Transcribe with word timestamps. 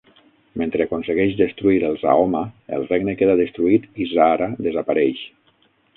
Mentre 0.59 0.85
aconsegueix 0.85 1.35
destruir 1.41 1.83
els 1.89 2.05
Haoma, 2.13 2.41
el 2.79 2.87
regne 2.93 3.15
queda 3.21 3.37
destruït 3.43 3.87
i 4.07 4.09
Zahra 4.15 4.49
desapareix. 4.69 5.21